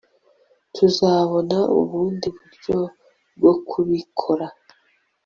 [0.75, 2.77] Tuzabona ubundi buryo
[3.37, 4.47] bwo kubikora